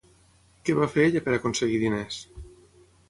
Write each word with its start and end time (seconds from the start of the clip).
Què 0.69 0.75
va 0.79 0.87
fer 0.95 1.05
ella 1.09 1.23
per 1.27 1.35
aconseguir 1.37 1.77
diners? 1.85 2.19